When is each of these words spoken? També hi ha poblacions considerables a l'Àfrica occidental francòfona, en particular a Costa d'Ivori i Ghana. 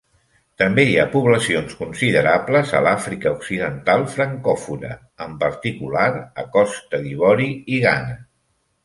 També 0.59 0.83
hi 0.91 0.93
ha 1.01 1.09
poblacions 1.15 1.73
considerables 1.81 2.71
a 2.79 2.81
l'Àfrica 2.87 3.33
occidental 3.39 4.05
francòfona, 4.15 4.95
en 5.27 5.37
particular 5.45 6.07
a 6.45 6.47
Costa 6.57 7.03
d'Ivori 7.05 7.51
i 7.77 7.83
Ghana. 7.85 8.19